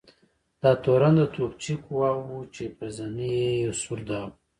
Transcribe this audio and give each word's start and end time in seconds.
دا 0.61 0.71
تورن 0.83 1.13
د 1.19 1.23
توپچي 1.33 1.73
قواوو 1.85 2.29
و 2.43 2.49
چې 2.55 2.63
پر 2.77 2.87
زنې 2.97 3.29
یې 3.41 3.51
یو 3.63 3.73
سور 3.81 3.99
داغ 4.09 4.27
و. 4.33 4.37